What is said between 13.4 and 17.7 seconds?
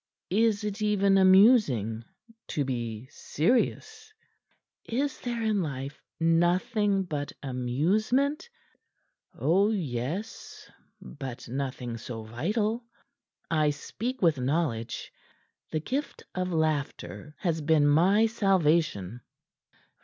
I speak with knowledge. The gift of laughter has